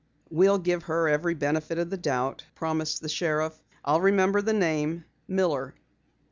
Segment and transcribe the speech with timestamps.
[0.31, 3.61] "We'll give her every benefit of the doubt," promised the sheriff.
[3.85, 5.05] "I'll remember the name.
[5.27, 5.75] Miller."